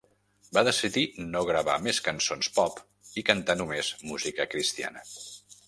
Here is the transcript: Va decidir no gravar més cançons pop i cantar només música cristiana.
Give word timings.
Va 0.57 0.61
decidir 0.67 1.03
no 1.33 1.43
gravar 1.49 1.75
més 1.89 1.99
cançons 2.07 2.51
pop 2.57 2.81
i 3.23 3.27
cantar 3.29 3.59
només 3.63 3.93
música 4.15 4.51
cristiana. 4.55 5.09